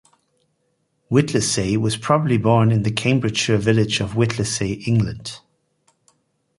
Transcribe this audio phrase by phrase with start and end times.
[1.09, 5.39] Whittlesey was probably born in the Cambridgeshire village of Whittlesey, England.